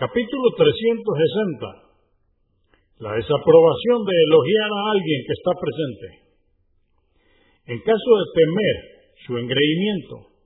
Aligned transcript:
Capítulo 0.00 0.48
360. 0.56 3.04
La 3.04 3.20
desaprobación 3.20 4.00
de 4.08 4.16
elogiar 4.16 4.70
a 4.72 4.96
alguien 4.96 5.20
que 5.28 5.36
está 5.36 5.52
presente. 5.60 6.08
En 7.68 7.84
caso 7.84 8.10
de 8.16 8.32
temer 8.32 8.76
su 9.28 9.36
engreimiento, 9.36 10.40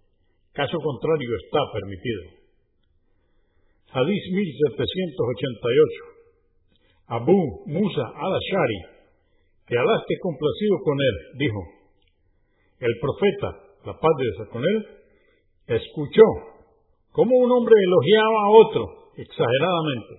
caso 0.58 0.74
contrario 0.74 1.30
está 1.38 1.70
permitido. 1.70 2.34
Hadís 3.94 4.26
1788. 4.26 7.14
Abu 7.14 7.38
Musa 7.70 8.10
al-Ashari, 8.10 9.06
que 9.70 9.78
Alá 9.78 10.02
esté 10.02 10.18
complacido 10.18 10.82
con 10.82 10.98
él, 10.98 11.38
dijo, 11.38 11.62
el 12.80 12.94
profeta, 12.98 13.54
la 13.86 13.94
paz 14.02 14.14
de 14.18 14.24
Dios 14.24 14.48
con 14.50 14.66
él, 14.66 14.82
escuchó 15.78 16.26
cómo 17.12 17.38
un 17.38 17.52
hombre 17.52 17.76
elogiaba 17.78 18.42
a 18.42 18.50
otro 18.50 19.03
exageradamente. 19.16 20.14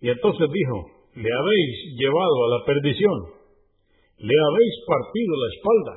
Y 0.00 0.10
entonces 0.10 0.48
dijo, 0.52 0.98
le 1.14 1.28
habéis 1.32 1.98
llevado 1.98 2.44
a 2.44 2.58
la 2.58 2.64
perdición, 2.64 3.18
le 4.18 4.34
habéis 4.34 4.74
partido 4.86 5.32
la 5.36 5.48
espalda. 5.54 5.94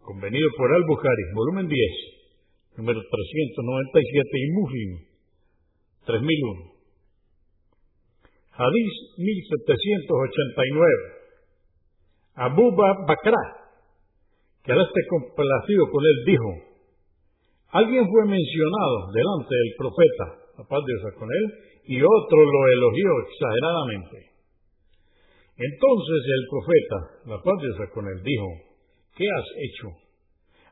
Convenido 0.00 0.48
por 0.56 0.72
Al-Bukhari, 0.72 1.22
volumen 1.34 1.68
10, 1.68 1.78
número 2.76 3.00
397 3.00 4.28
y 4.32 4.50
Muslim, 4.52 4.90
3001. 6.06 6.76
Hadís 8.56 8.92
1789. 9.18 11.16
Abu 12.36 12.70
Bakr, 12.72 13.34
que 14.62 14.72
ahora 14.72 14.84
esté 14.84 15.00
complacido 15.08 15.90
con 15.90 16.04
él, 16.04 16.24
dijo, 16.24 16.75
alguien 17.78 18.04
fue 18.08 18.22
mencionado 18.26 19.12
delante 19.12 19.52
del 19.52 19.72
profeta, 19.76 20.24
la 20.58 20.64
paz 20.64 20.80
de 20.84 20.92
Dios 20.92 21.14
con 21.18 21.28
él, 21.28 21.44
y 21.86 21.96
otro 22.02 22.38
lo 22.40 22.60
elogió 22.72 23.08
exageradamente. 23.28 24.36
Entonces 25.56 26.20
el 26.24 26.44
profeta, 26.52 26.98
la 27.32 27.38
paz 27.42 27.56
de 27.60 27.68
Dios 27.68 27.90
con 27.92 28.04
él, 28.06 28.22
dijo, 28.22 28.48
¿qué 29.16 29.24
has 29.24 29.48
hecho? 29.56 29.88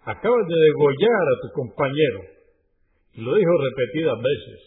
Acabas 0.05 0.45
de 0.47 0.59
degollar 0.61 1.25
a 1.33 1.41
tu 1.41 1.48
compañero. 1.56 2.20
Y 3.14 3.20
lo 3.23 3.34
dijo 3.34 3.53
repetidas 3.57 4.19
veces. 4.20 4.61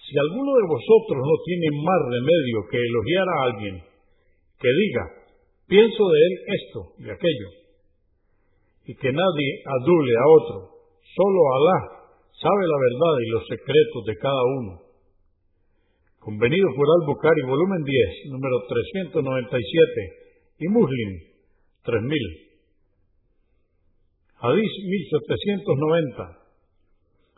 Si 0.00 0.14
alguno 0.16 0.54
de 0.54 0.66
vosotros 0.70 1.20
no 1.20 1.36
tiene 1.44 1.66
más 1.82 2.00
remedio 2.08 2.58
que 2.70 2.78
elogiar 2.78 3.26
a 3.28 3.42
alguien, 3.50 3.74
que 4.58 4.68
diga, 4.70 5.04
pienso 5.66 6.02
de 6.08 6.18
él 6.24 6.32
esto 6.46 6.80
y 6.98 7.10
aquello, 7.10 7.48
y 8.86 8.94
que 8.94 9.12
nadie 9.12 9.50
adule 9.66 10.12
a 10.14 10.28
otro, 10.40 10.75
solo 11.16 11.40
Alá 11.56 11.96
sabe 12.36 12.62
la 12.68 12.78
verdad 12.78 13.14
y 13.24 13.30
los 13.32 13.44
secretos 13.48 14.04
de 14.04 14.16
cada 14.20 14.42
uno. 14.60 14.72
Convenido 16.20 16.68
por 16.76 16.86
Al-Bukhari, 17.00 17.42
volumen 17.42 17.82
10, 17.82 18.32
número 18.32 18.56
397, 18.68 20.26
y 20.58 20.68
Muslim, 20.68 21.10
3000. 21.84 22.46
Hadís 24.42 24.72
1790. 24.84 26.38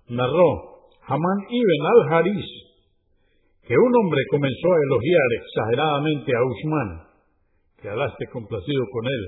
Narró 0.09 0.51
Haman 1.07 1.39
ibn 1.51 1.83
al-Haris 1.87 2.47
que 3.69 3.77
un 3.77 3.93
hombre 4.01 4.23
comenzó 4.31 4.69
a 4.73 4.83
elogiar 4.83 5.29
exageradamente 5.45 6.33
a 6.33 6.43
Usman, 6.43 6.91
que 7.83 7.89
Alá 7.91 8.07
esté 8.09 8.27
complacido 8.33 8.83
con 8.91 9.05
él, 9.05 9.25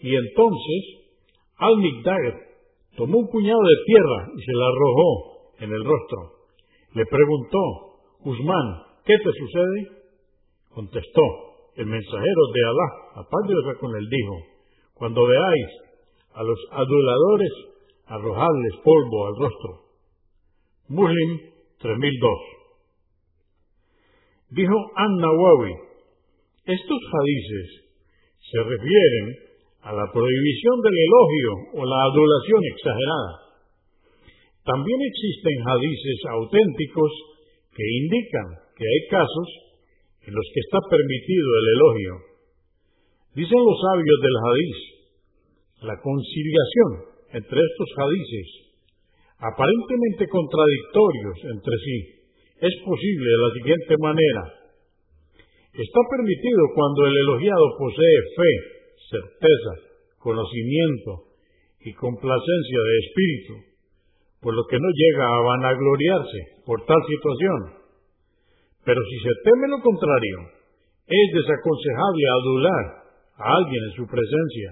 y 0.00 0.16
entonces 0.16 0.82
Al-Mikdair 1.58 2.51
tomó 2.96 3.18
un 3.18 3.28
puñado 3.28 3.60
de 3.60 3.84
tierra 3.86 4.28
y 4.36 4.42
se 4.42 4.52
la 4.52 4.66
arrojó 4.66 5.54
en 5.60 5.72
el 5.72 5.84
rostro. 5.84 6.18
Le 6.94 7.06
preguntó, 7.06 7.58
Usman, 8.24 8.82
¿qué 9.04 9.14
te 9.16 9.32
sucede? 9.32 9.88
Contestó, 10.74 11.22
el 11.76 11.86
mensajero 11.86 12.42
de 12.54 12.60
Alá, 12.64 12.88
a 13.16 13.78
con 13.80 13.96
él, 13.96 14.08
dijo, 14.08 14.34
cuando 14.94 15.26
veáis 15.26 15.68
a 16.34 16.42
los 16.42 16.58
aduladores, 16.70 17.52
arrojadles 18.06 18.74
polvo 18.84 19.26
al 19.26 19.36
rostro. 19.36 19.82
Muslim 20.88 21.40
3002. 21.78 22.30
Dijo 24.50 24.76
An-Nawawi, 24.96 25.72
estos 26.64 26.98
hadices 27.12 27.82
se 28.50 28.62
refieren 28.62 29.51
a 29.82 29.90
la 29.90 30.06
prohibición 30.14 30.76
del 30.82 30.94
elogio 30.94 31.50
o 31.74 31.80
la 31.82 31.98
adulación 32.06 32.62
exagerada. 32.70 33.32
También 34.62 35.00
existen 35.02 35.58
hadices 35.66 36.18
auténticos 36.30 37.10
que 37.74 37.82
indican 37.82 38.48
que 38.78 38.86
hay 38.86 39.02
casos 39.10 39.48
en 40.22 40.32
los 40.34 40.46
que 40.54 40.60
está 40.62 40.78
permitido 40.86 41.48
el 41.50 41.66
elogio. 41.74 42.12
Dicen 43.34 43.58
los 43.58 43.78
sabios 43.82 44.18
del 44.22 44.38
hadiz, 44.38 44.78
la 45.82 45.96
conciliación 45.98 46.90
entre 47.42 47.58
estos 47.58 47.90
hadices, 47.98 48.48
aparentemente 49.42 50.30
contradictorios 50.30 51.36
entre 51.58 51.76
sí, 51.82 51.98
es 52.62 52.74
posible 52.86 53.26
de 53.26 53.42
la 53.42 53.50
siguiente 53.58 53.94
manera. 53.98 54.42
Está 55.74 56.00
permitido 56.06 56.62
cuando 56.76 57.00
el 57.10 57.16
elogiado 57.16 57.66
posee 57.80 58.18
fe, 58.36 58.81
certeza, 59.10 59.72
conocimiento 60.18 61.32
y 61.80 61.92
complacencia 61.94 62.80
de 62.86 62.98
espíritu, 63.06 63.54
por 64.40 64.54
lo 64.54 64.64
que 64.66 64.78
no 64.78 64.88
llega 64.90 65.26
a 65.26 65.40
vanagloriarse 65.40 66.62
por 66.66 66.84
tal 66.84 66.98
situación. 67.06 67.82
Pero 68.84 69.00
si 69.02 69.18
se 69.22 69.34
teme 69.44 69.68
lo 69.68 69.80
contrario, 69.80 70.36
es 71.06 71.26
desaconsejable 71.34 72.24
adular 72.30 72.84
a 73.38 73.56
alguien 73.56 73.82
en 73.84 73.92
su 73.96 74.06
presencia. 74.06 74.70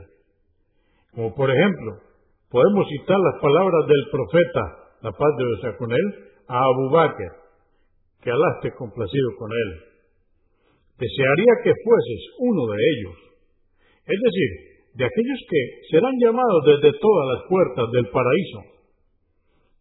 Como 1.15 1.35
por 1.35 1.51
ejemplo, 1.51 1.99
podemos 2.51 2.87
citar 2.89 3.19
las 3.19 3.41
palabras 3.41 3.87
del 3.87 4.05
profeta, 4.11 4.63
la 5.03 5.13
paz 5.13 5.31
de 5.39 5.45
Dios 5.45 5.77
con 5.79 5.91
él, 5.91 6.07
a 6.49 6.59
Abu 6.59 6.91
Bakr, 6.91 7.41
que 8.23 8.31
Alá 8.31 8.61
complacido 8.77 9.29
con 9.39 9.51
él. 9.51 9.71
Desearía 10.99 11.55
que 11.65 11.73
fueses 11.83 12.21
uno 12.39 12.67
de 12.67 12.79
ellos, 12.79 13.30
es 14.07 14.21
decir, 14.21 14.51
de 14.95 15.05
aquellos 15.05 15.41
que 15.49 15.61
serán 15.91 16.15
llamados 16.19 16.63
desde 16.67 16.99
todas 16.99 17.27
las 17.35 17.49
puertas 17.49 17.87
del 17.93 18.09
paraíso. 18.09 18.61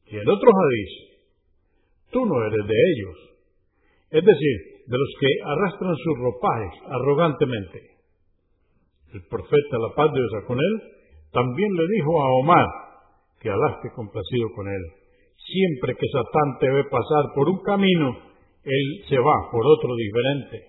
Y 0.07 0.18
en 0.18 0.30
otro 0.30 0.50
hadiz, 0.50 0.91
tú 2.12 2.25
no 2.25 2.44
eres 2.46 2.66
de 2.68 2.74
ellos, 2.74 3.18
es 4.12 4.25
decir, 4.25 4.56
de 4.88 4.97
los 4.97 5.12
que 5.19 5.29
arrastran 5.46 5.96
sus 5.96 6.18
ropajes 6.18 6.74
arrogantemente. 6.90 8.00
El 9.13 9.22
profeta, 9.28 9.78
la 9.78 9.96
paz 9.96 10.13
de 10.13 10.19
Dios 10.19 10.44
con 10.46 10.58
él, 10.58 10.74
también 11.31 11.69
le 11.74 11.85
dijo 11.96 12.22
a 12.22 12.34
Omar 12.41 12.68
que 13.40 13.50
Alá 13.50 13.78
esté 13.78 13.94
complacido 13.96 14.50
con 14.56 14.68
él. 14.68 14.84
Siempre 15.38 15.96
que 15.96 16.08
Satán 16.09 16.58
te 16.59 16.69
ve 16.69 16.84
pasar 16.85 17.34
por 17.34 17.50
un 17.50 17.62
camino, 17.63 18.18
él 18.63 19.06
se 19.08 19.18
va 19.18 19.50
por 19.52 19.66
otro 19.66 19.96
diferente. 19.96 20.69